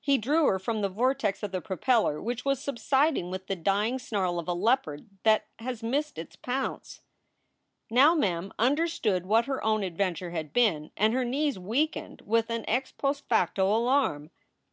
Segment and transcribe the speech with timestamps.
[0.00, 4.00] He drew her from the vortex of the propeller, which was subsiding with the dying
[4.00, 7.00] snarl of a leopard that has missed its pounce.
[7.88, 11.24] 3io SOULS FOR SALE Now Mem understood what her own adventure had been, and her
[11.24, 14.30] knees weakened with an ex post facto alarm.